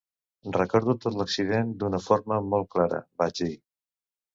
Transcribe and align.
"Recordo 0.55 0.95
tot 1.03 1.19
l"accident 1.19 1.77
d"una 1.85 2.03
forma 2.09 2.43
molt 2.51 2.73
clara", 2.77 3.07
vaig 3.25 3.49
dir 3.51 3.57